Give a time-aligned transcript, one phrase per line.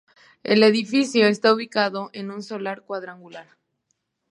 [0.41, 3.47] El edificio está ubicado en un solar cuadrangular.